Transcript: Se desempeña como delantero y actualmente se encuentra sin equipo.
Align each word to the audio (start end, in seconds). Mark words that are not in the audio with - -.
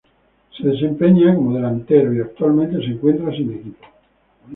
Se 0.57 0.67
desempeña 0.67 1.35
como 1.35 1.53
delantero 1.55 2.11
y 2.11 2.21
actualmente 2.21 2.77
se 2.79 2.85
encuentra 2.93 3.29
sin 3.31 3.53
equipo. 3.53 3.85